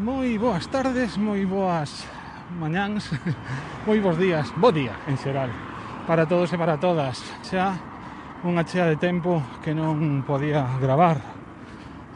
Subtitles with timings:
[0.00, 2.08] Moi boas tardes, moi boas
[2.56, 3.12] mañáns,
[3.84, 5.52] moi bons días, bo día en xeral
[6.08, 7.20] para todos e para todas.
[7.44, 7.76] Xa
[8.40, 11.20] unha chea de tempo que non podía gravar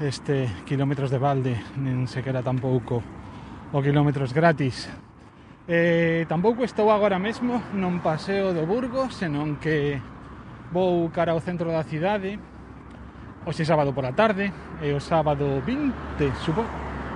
[0.01, 3.05] este kilómetros de balde, nin sequera tampouco
[3.69, 4.89] o kilómetros gratis.
[5.69, 10.01] Eh, tampouco estou agora mesmo non paseo do Burgo, senón que
[10.73, 12.41] vou cara ao centro da cidade,
[13.45, 14.49] hoxe sábado pola tarde
[14.81, 16.65] e o sábado 20, supo,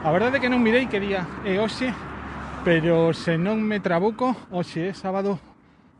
[0.04, 1.90] A verdade é que non mirei que día é hoxe,
[2.62, 5.42] pero se non me trabuco, hoxe é sábado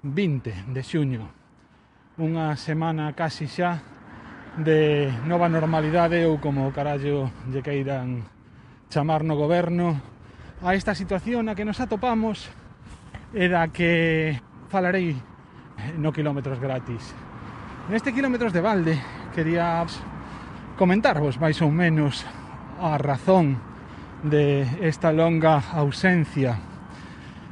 [0.07, 1.27] 20 de xuño.
[2.15, 3.83] Unha semana casi xa
[4.55, 8.23] de nova normalidade ou como carallo lle queiran
[8.87, 9.99] chamar no goberno
[10.63, 12.47] a esta situación a que nos atopamos
[13.35, 14.39] e da que
[14.71, 15.19] falarei
[15.99, 17.03] no Kilómetros Gratis.
[17.91, 18.95] Neste Kilómetros de Balde
[19.35, 19.83] quería
[20.79, 22.23] comentarvos máis ou menos
[22.79, 23.59] a razón
[24.23, 26.59] de esta longa ausencia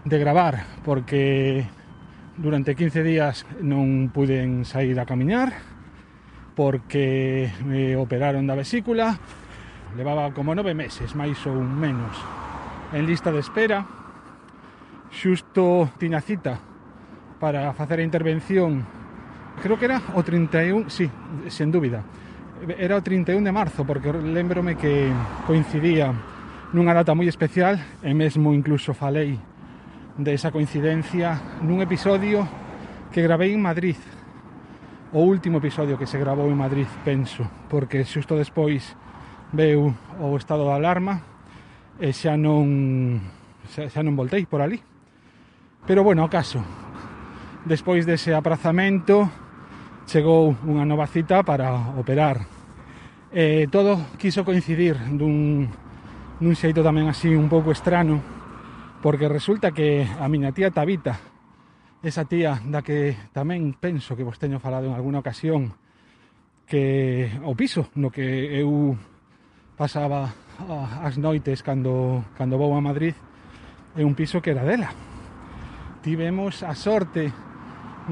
[0.05, 1.67] de gravar porque
[2.36, 5.55] durante 15 días non puden sair a camiñar
[6.59, 9.19] porque me operaron da vesícula
[9.94, 12.12] levaba como nove meses máis ou menos.
[12.92, 13.87] En lista de espera
[15.14, 16.59] xusto tiña cita
[17.39, 18.83] para facer a intervención
[19.62, 21.06] creo que era o 31 sí,
[21.48, 22.03] sen dúbida.
[22.78, 25.09] Era o 31 de marzo porque lembrome que
[25.47, 26.36] coincidía
[26.77, 29.41] nunha data moi especial e mesmo incluso falei
[30.21, 32.45] de esa coincidencia nun episodio
[33.09, 33.97] que gravei en Madrid
[35.17, 38.93] o último episodio que se gravou en Madrid, penso, porque xusto despois
[39.49, 41.25] veu o estado de alarma
[41.97, 43.25] e xa non
[43.73, 44.77] xa, xa non voltei por ali.
[45.89, 46.61] Pero bueno, acaso,
[47.65, 49.31] despois dese aprazamento
[50.05, 52.45] chegou unha nova cita para operar.
[53.33, 55.73] E todo quiso coincidir dun
[56.37, 58.21] nun xeito tamén así un pouco estrano,
[59.00, 61.16] porque resulta que a miña tía Tabita,
[62.05, 65.72] esa tía da que tamén penso que vos teño falado en alguna ocasión,
[66.69, 68.93] que o piso no que eu
[69.81, 70.28] pasaba
[71.00, 73.16] as noites cando, cando vou a Madrid
[73.97, 74.93] é un piso que era dela.
[76.05, 77.32] Tivemos a sorte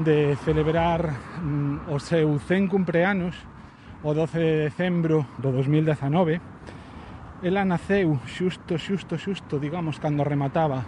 [0.01, 1.13] de celebrar
[1.45, 3.37] mm, o seu 100 cumpleanos
[4.01, 6.54] o 12 de decembro do 2019
[7.43, 10.85] Ela naceu xusto, xusto, xusto, digamos, cando remataba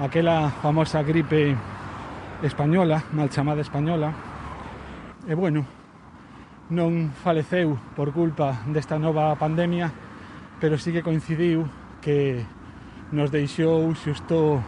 [0.00, 1.54] aquela famosa gripe
[2.42, 4.12] española, mal chamada española.
[5.28, 5.68] E bueno,
[6.72, 9.92] non faleceu por culpa desta nova pandemia,
[10.60, 11.68] pero sí que coincidiu
[12.00, 12.40] que
[13.12, 14.64] nos deixou xusto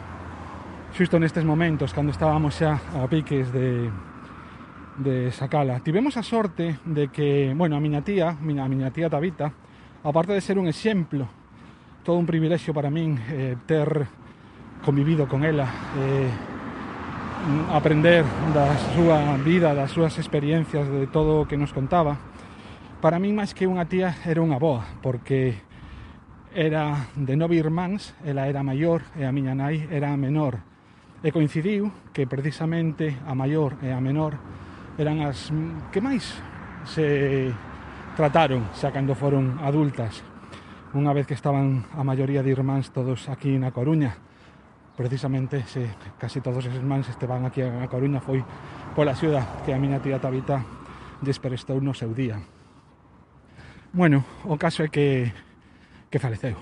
[0.92, 3.88] xusto nestes momentos cando estábamos xa a piques de
[4.98, 5.80] de sacala.
[5.80, 9.54] Tivemos a sorte de que, bueno, a miña tía, a miña, a miña tía Tabita,
[10.04, 11.26] aparte de ser un exemplo,
[12.04, 14.06] todo un privilexio para min eh, ter
[14.84, 15.66] convivido con ela,
[15.98, 16.30] eh,
[17.72, 22.18] aprender da súa vida, das súas experiencias, de todo o que nos contaba.
[23.00, 25.62] Para min, máis que unha tía, era unha boa, porque
[26.54, 30.58] era de nove irmáns, ela era maior e a miña nai era a menor.
[31.22, 34.38] E coincidiu que precisamente a maior e a menor
[34.98, 35.50] eran as
[35.94, 36.26] que máis
[36.86, 37.50] se
[38.18, 40.26] trataron xa cando foron adultas
[40.90, 44.18] unha vez que estaban a maioría de irmáns todos aquí na Coruña.
[44.98, 45.86] Precisamente se
[46.18, 48.42] casi todos os irmáns esteban aquí na Coruña foi
[48.98, 50.58] pola xuda que a miña tía Tabita
[51.22, 52.42] desprestou no seu día.
[53.94, 55.30] Bueno, o caso é que
[56.10, 56.58] que faleceu.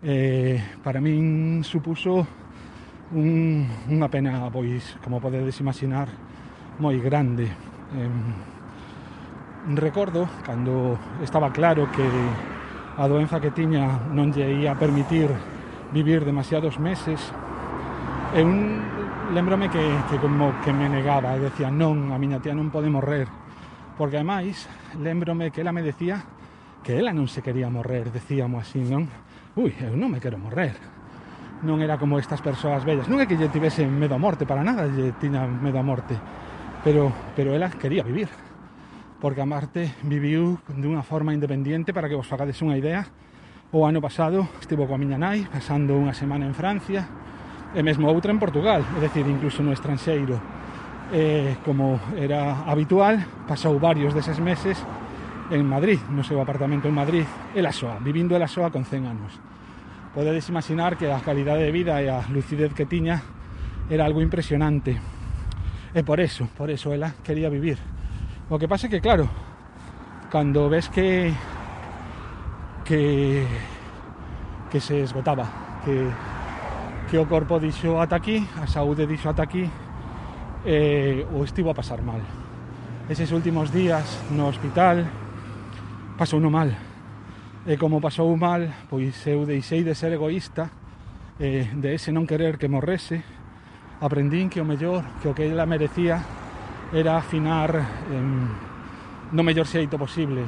[0.00, 2.24] Eh, para min supuso
[3.12, 6.08] un, unha pena pois como podedes imaginar
[6.80, 7.52] moi grande.
[8.00, 8.63] Eh,
[9.72, 12.04] recordo cando estaba claro que
[12.96, 15.32] a doenza que tiña non lle ia permitir
[15.90, 17.18] vivir demasiados meses
[18.36, 18.44] eu
[19.32, 19.80] lembrome que,
[20.10, 23.24] que como que me negaba e decía non, a miña tía non pode morrer
[23.96, 24.68] porque ademais
[25.00, 26.28] lembrome que ela me decía
[26.84, 29.08] que ela non se quería morrer decíamos así, non?
[29.56, 30.76] Ui, eu non me quero morrer
[31.64, 34.60] non era como estas persoas bellas non é que lle tivese medo a morte para
[34.60, 36.20] nada lle tiña medo a morte
[36.84, 38.28] pero, pero ela quería vivir
[39.24, 43.08] porque a Marte viviu dunha forma independente para que vos fagades unha idea.
[43.72, 47.08] O ano pasado estivo coa miña nai pasando unha semana en Francia
[47.72, 50.36] e mesmo outra en Portugal, é dicir, incluso no estranxeiro.
[51.08, 53.16] Eh, como era habitual,
[53.48, 54.76] pasou varios deses meses
[55.48, 57.24] en Madrid, no seu apartamento en Madrid,
[57.56, 59.40] el Asoa, vivindo el Asoa con 100 anos.
[60.12, 63.24] Podedes imaginar que a calidade de vida e a lucidez que tiña
[63.88, 65.00] era algo impresionante.
[65.96, 67.80] E por eso, por eso ela quería vivir
[68.50, 69.24] O que pasa é que, claro,
[70.28, 71.32] cando ves que,
[72.84, 73.46] que,
[74.68, 76.12] que se esgotaba, que,
[77.08, 79.64] que o corpo dixo ata aquí, a saúde dixo ata aquí,
[80.68, 82.20] eh, o estivo a pasar mal.
[83.08, 85.08] Eses últimos días no hospital
[86.20, 86.68] pasou no mal.
[87.64, 88.60] E como pasou mal,
[88.92, 90.68] pois eu deixei de ser egoísta,
[91.40, 93.24] eh, de ese non querer que morrese,
[94.04, 96.20] aprendín que o mellor, que o que ela merecía
[96.92, 97.84] era afinar eh,
[99.32, 100.44] no mellor xeito posible.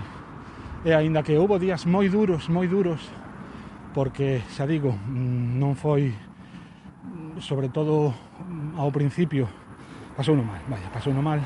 [0.84, 3.00] E aínda que houve días moi duros, moi duros,
[3.96, 6.12] porque, xa digo, non foi
[7.40, 8.12] sobre todo
[8.76, 9.48] ao principio
[10.16, 11.40] pasou no mal, vaya, pasou no mal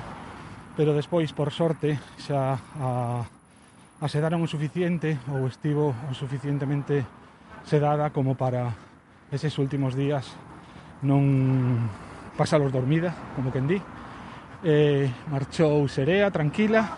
[0.77, 2.89] pero despois, por sorte, xa a,
[4.01, 7.05] a sedaron o suficiente ou estivo o suficientemente
[7.67, 8.73] sedada como para
[9.29, 10.25] eses últimos días
[11.05, 11.85] non
[12.39, 13.77] pasalos dormida, como quen di,
[14.65, 16.97] eh, marchou serea, tranquila,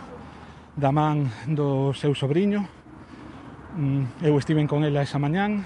[0.76, 2.66] da man do seu sobrinho.
[3.76, 5.64] Mm, eu estiven con ela esa mañán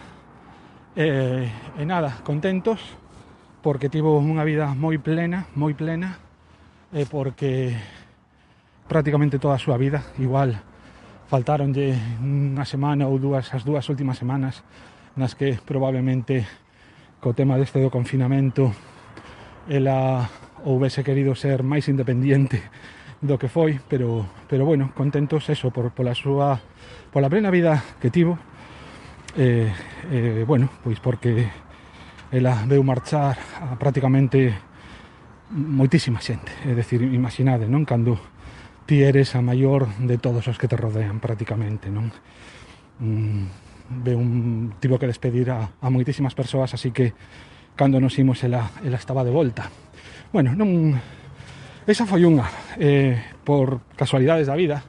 [0.94, 1.48] e,
[1.78, 2.78] e nada, contentos
[3.62, 6.22] porque tivo unha vida moi plena, moi plena
[6.94, 7.74] e porque
[8.86, 10.54] prácticamente toda a súa vida igual
[11.26, 14.62] faltaronlle unha semana ou dúas as dúas últimas semanas
[15.18, 16.46] nas que probablemente
[17.18, 18.70] co tema deste do confinamento
[19.66, 20.30] ela
[20.66, 22.58] houvese querido ser máis independente
[23.22, 26.58] do que foi, pero, pero bueno, contentos eso, por, pola súa
[27.14, 28.36] pola plena vida que tivo
[29.38, 29.72] eh,
[30.10, 31.48] eh, bueno, pois porque
[32.34, 34.50] ela veu marchar a prácticamente
[35.54, 37.86] moitísima xente, é dicir, imaginade, non?
[37.86, 38.18] Cando
[38.82, 42.10] ti eres a maior de todos os que te rodean prácticamente, non?
[42.98, 43.46] Mm,
[44.02, 47.14] veu un tivo que despedir a, a moitísimas persoas, así que
[47.78, 49.70] cando nos imos ela, ela estaba de volta.
[50.32, 50.98] Bueno, non...
[51.86, 52.50] Esa foi unha.
[52.82, 53.14] Eh,
[53.46, 54.82] por casualidades da vida,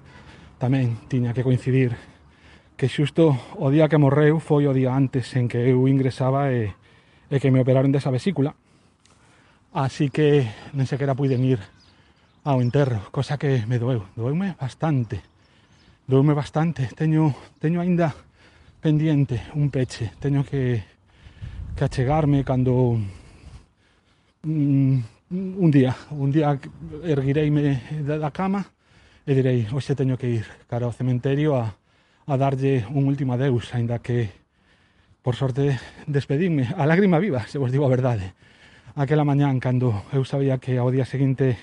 [0.57, 1.93] tamén tiña que coincidir
[2.77, 6.73] que xusto o día que morreu foi o día antes en que eu ingresaba e,
[7.29, 8.57] e que me operaron desa vesícula.
[9.73, 11.61] Así que nen sequera puiden ir
[12.45, 14.09] ao enterro, cosa que me doeu.
[14.17, 15.21] Doeume bastante.
[16.09, 16.89] Doeume bastante.
[16.97, 18.13] Teño, teño aínda
[18.81, 20.13] pendiente un peche.
[20.17, 20.81] Teño que,
[21.77, 22.97] que achegarme cando
[24.45, 26.57] mm, un día, un día
[27.03, 28.63] erguireime da cama
[29.27, 31.75] e direi, hoxe teño que ir cara ao cementerio a,
[32.23, 34.31] a darlle un último adeus, aínda que
[35.19, 35.75] por sorte
[36.07, 38.31] despedirme a lágrima viva, se vos digo a verdade.
[38.95, 41.59] Aquela mañán cando eu sabía que ao día seguinte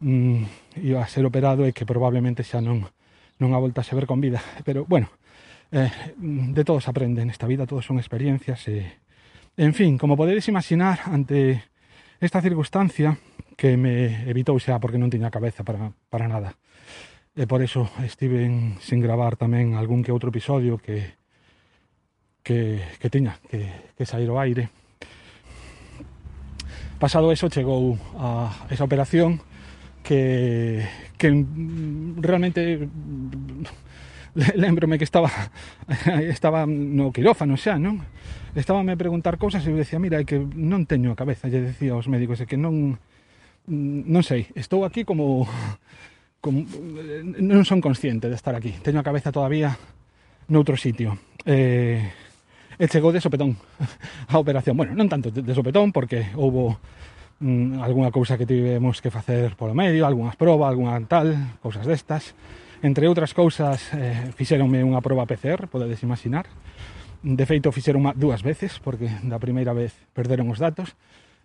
[0.00, 2.88] mm, iba a ser operado e que probablemente xa non
[3.36, 5.12] non a voltase ver con vida, pero bueno,
[5.68, 9.04] eh, de todos aprende nesta vida, todos son experiencias e
[9.60, 11.60] en fin, como podedes imaginar ante
[12.20, 13.18] Esta circunstancia
[13.56, 16.56] que me evitou xa porque non tiña cabeza para, para nada.
[17.36, 21.16] E por iso estiven sin gravar tamén algún que outro episodio que
[22.46, 23.66] que, que tiña que,
[23.98, 24.70] que sair ao aire.
[27.02, 29.42] Pasado eso chegou a esa operación
[30.06, 30.86] que,
[31.18, 31.28] que
[32.22, 32.86] realmente
[34.54, 35.30] lembrome que estaba
[36.20, 38.04] estaba no quirófano xa, non?
[38.56, 41.96] Estábame a preguntar cousas e eu decía, mira, que non teño a cabeza, lle decía
[41.96, 43.00] aos médicos, que non
[43.66, 45.48] non sei, estou aquí como
[46.44, 46.62] como
[47.42, 48.76] non son consciente de estar aquí.
[48.84, 49.74] Teño a cabeza todavía
[50.52, 51.18] noutro sitio.
[51.42, 52.04] Eh,
[52.76, 53.56] e chegou de sopetón
[54.32, 54.76] a operación.
[54.76, 56.76] Bueno, non tanto de sopetón porque houbo
[57.40, 62.36] mm, algunha cousa que tivemos que facer polo medio, algunhas probas, algunha tal, cousas destas
[62.82, 66.44] Entre outras cousas, eh, fixeronme unha proba PCR, podedes imaginar.
[67.24, 70.92] De feito, fixeron dúas veces, porque da primeira vez perderon os datos.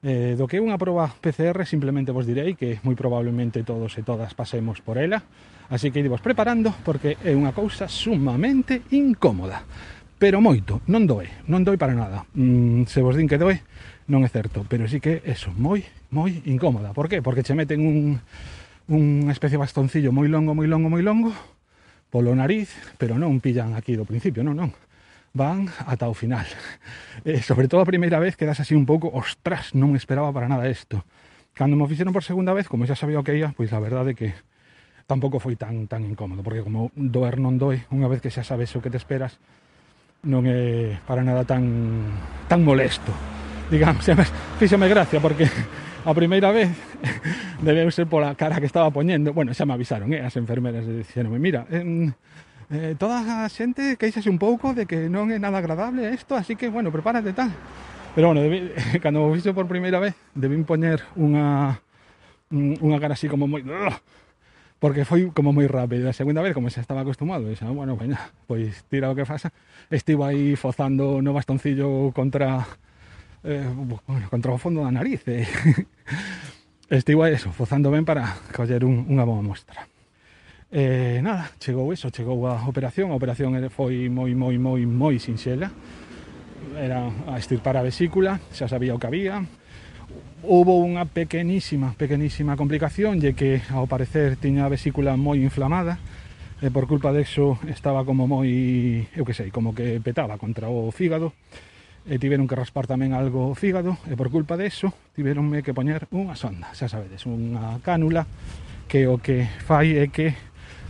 [0.04, 4.04] Eh, do que é unha proba PCR, simplemente vos direi que moi probablemente todos e
[4.04, 5.24] todas pasemos por ela.
[5.72, 9.64] Así que idivos preparando, porque é unha cousa sumamente incómoda.
[10.20, 12.28] Pero moito, non doe, non doe para nada.
[12.36, 13.64] Mm, se vos din que doe,
[14.12, 15.80] non é certo, pero sí que eso, moi,
[16.12, 16.92] moi incómoda.
[16.92, 17.24] Por que?
[17.24, 18.20] Porque che meten un,
[18.92, 21.32] unha especie de bastoncillo moi longo, moi longo, moi longo,
[22.12, 24.72] polo nariz, pero non pillan aquí do principio, non, non.
[25.32, 26.44] Van ata o final.
[27.22, 30.66] Eh, sobre todo a primeira vez quedas así un pouco, ostras, non esperaba para nada
[30.66, 31.06] isto.
[31.54, 34.12] Cando me fixeron por segunda vez, como xa sabía o que ia, pois a verdade
[34.12, 34.30] é que
[35.06, 38.74] tampouco foi tan tan incómodo, porque como doer non doi, unha vez que xa sabes
[38.74, 39.38] o que te esperas,
[40.26, 41.64] non é para nada tan
[42.50, 43.31] tan molesto
[43.72, 44.14] digamos, e
[44.60, 45.48] fíxome gracia porque
[46.04, 46.70] a primeira vez
[47.64, 49.32] debeu ser pola cara que estaba poñendo.
[49.32, 52.12] Bueno, xa me avisaron, eh, as enfermeras dixeronme, mira, eh,
[52.70, 56.60] eh, toda a xente queixase un pouco de que non é nada agradable isto, así
[56.60, 57.50] que, bueno, prepárate tal
[58.12, 61.80] pero bueno, debi, cando o fixo por primeira vez debín poñer unha
[62.52, 63.64] unha cara así como moi
[64.82, 66.10] porque foi como moi rápido.
[66.10, 69.30] A segunda vez, como se estaba acostumado, xa, ah, bueno, veña, pois tira o que
[69.30, 69.54] faça
[69.94, 72.68] Estivo aí fozando no bastoncillo contra
[73.44, 75.48] eh, bueno, contra o fondo da nariz e eh.
[76.92, 79.88] estivo eso, fozando ben para coller un, unha boa mostra.
[80.72, 83.12] Eh, nada, chegou eso, chegou a operación.
[83.12, 85.72] A operación foi moi, moi, moi, moi sinxela.
[86.80, 89.44] Era a estirpar a vesícula xa sabía o que había.
[90.44, 96.00] Houbo unha pequenísima, pequenísima complicación lle que ao parecer tiña a vesícula moi inflamada
[96.62, 97.28] e por culpa de
[97.68, 98.48] estaba como moi,
[99.12, 101.34] eu que sei, como que petaba contra o fígado
[102.06, 106.10] e tiveron que raspar tamén algo o fígado e por culpa deso tiveronme que poñer
[106.10, 108.26] unha sonda, xa sabedes, unha cánula
[108.90, 110.34] que o que fai é que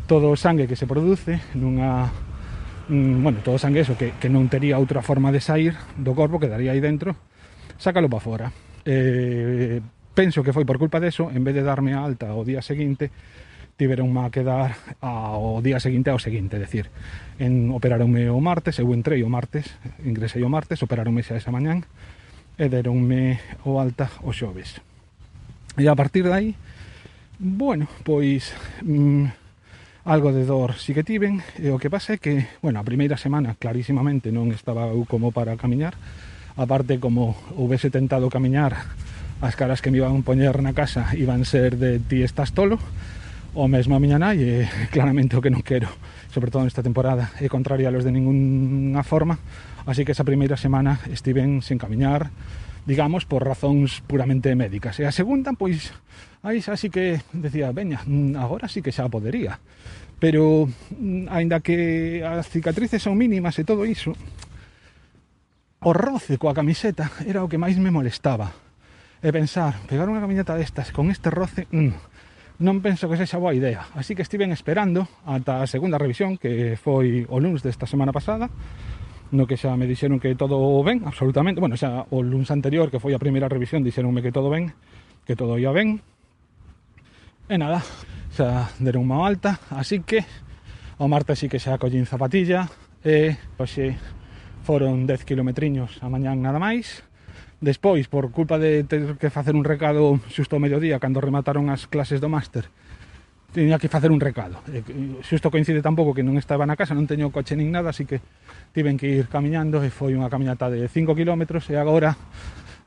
[0.08, 2.08] todo o sangue que se produce nunha
[2.88, 6.16] mm, bueno, todo o sangue eso que, que non tería outra forma de sair do
[6.16, 7.20] corpo que daría aí dentro
[7.76, 8.48] sácalo para fora
[8.88, 9.84] eh,
[10.16, 13.12] penso que foi por culpa deso en vez de darme a alta o día seguinte
[13.82, 16.94] tiveron má quedar ao día seguinte ao seguinte, decir,
[17.42, 19.74] en operaronme o martes, eu entrei o martes,
[20.06, 21.82] ingresei o martes, operaronme xa esa mañán
[22.62, 24.78] e deronme o alta o xoves.
[25.82, 26.50] E a partir de aí,
[27.42, 28.54] bueno, pois
[28.86, 32.86] mm, algo de dor si que tiven, e o que pasa é que, bueno, a
[32.86, 35.98] primeira semana clarísimamente non estaba eu como para camiñar,
[36.54, 38.78] aparte como houvese tentado camiñar,
[39.42, 42.78] as caras que me iban poñer na casa iban ser de ti estás tolo,
[43.54, 44.52] o mesmo a miña nai e
[44.94, 45.92] claramente o que non quero
[46.32, 49.40] sobre todo nesta temporada é contrario a los de ninguna forma
[49.86, 52.32] así que esa primeira semana estiven sen camiñar
[52.86, 54.98] digamos, por razóns puramente médicas.
[55.00, 55.94] E a segunda, pois,
[56.42, 59.62] aí xa sí que decía, veña, mm, agora sí que xa podería.
[60.18, 64.18] Pero, mm, aínda que as cicatrices son mínimas e todo iso,
[65.82, 68.54] o roce coa camiseta era o que máis me molestaba.
[69.22, 71.94] E pensar, pegar unha camiseta destas con este roce, mmm,
[72.62, 73.90] non penso que sexa boa idea.
[73.98, 78.54] Así que estiven esperando ata a segunda revisión, que foi o lunes desta semana pasada,
[79.34, 81.58] no que xa me dixeron que todo ben, absolutamente.
[81.58, 84.78] Bueno, xa o lunes anterior, que foi a primeira revisión, dixeronme que todo ben,
[85.26, 86.06] que todo ia ben.
[87.50, 87.82] E nada,
[88.30, 90.22] xa deron unha alta, así que
[91.02, 92.70] o martes sí que xa collín zapatilla,
[93.02, 93.98] e hoxe
[94.62, 97.02] foron 10 kilometriños a mañán nada máis,
[97.62, 101.86] Despois, por culpa de ter que facer un recado xusto ao mediodía, cando remataron as
[101.86, 102.66] clases do máster,
[103.54, 104.66] tiña que facer un recado.
[104.74, 104.82] E,
[105.22, 108.18] xusto coincide tampouco que non estaba na casa, non teño coche nin nada, así que
[108.74, 112.18] tiven que ir camiñando e foi unha camiñata de 5 km e agora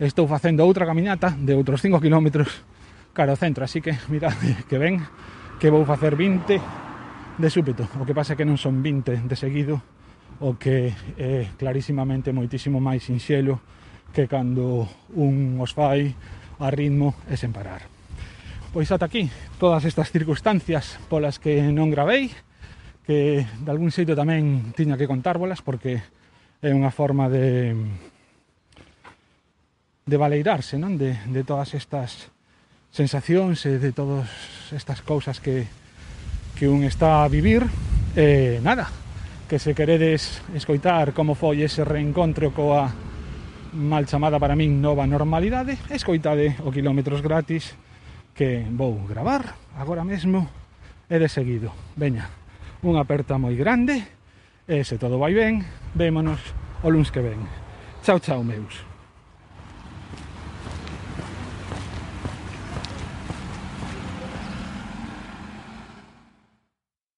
[0.02, 2.42] estou facendo outra camiñata de outros 5 km
[3.14, 4.98] cara ao centro, así que mirade que ven
[5.62, 6.50] que vou facer 20
[7.38, 7.86] de súpeto.
[7.94, 9.78] O que pasa é que non son 20 de seguido,
[10.42, 13.62] o que é clarísimamente moitísimo máis sinxelo
[14.14, 14.86] que cando
[15.18, 16.14] un os fai
[16.62, 17.82] a ritmo e sen parar.
[18.70, 19.26] Pois ata aquí
[19.58, 22.30] todas estas circunstancias polas que non gravei,
[23.02, 25.98] que de algún xeito tamén tiña que contárbolas porque
[26.62, 27.74] é unha forma de
[30.04, 31.00] de valeirarse, non?
[31.00, 32.28] De, de todas estas
[32.94, 34.28] sensacións e de todas
[34.70, 35.66] estas cousas que,
[36.54, 37.66] que un está a vivir.
[38.14, 38.86] E nada,
[39.48, 42.92] que se queredes escoitar como foi ese reencontro coa
[43.74, 47.74] mal chamada para min nova normalidade, escoitade o quilómetros gratis
[48.30, 50.46] que vou gravar agora mesmo
[51.10, 51.74] e de seguido.
[51.98, 52.30] Veña,
[52.86, 53.98] unha aperta moi grande
[54.70, 56.40] e se todo vai ben, vémonos
[56.86, 57.42] o luns que ven.
[58.06, 58.93] Chao, chao, meus.